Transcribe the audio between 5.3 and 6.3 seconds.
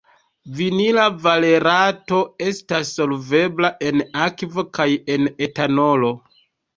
etanolo.